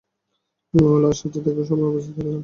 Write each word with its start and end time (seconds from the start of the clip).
ঐ 0.73 0.79
মহিলা 0.81 1.07
আর 1.07 1.15
সাজ্জাদ 1.19 1.45
একই 1.51 1.65
সময়ে 1.69 1.89
উপস্থিত 1.91 2.15
ছিল। 2.17 2.27